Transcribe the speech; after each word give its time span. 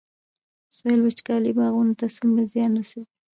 د 0.67 0.69
سویل 0.75 0.99
وچکالي 1.03 1.51
باغونو 1.59 1.93
ته 1.99 2.05
څومره 2.17 2.43
زیان 2.53 2.71
رسوي؟ 2.79 3.05